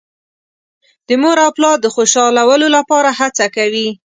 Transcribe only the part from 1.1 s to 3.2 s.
مور او پلار د خوشحالولو لپاره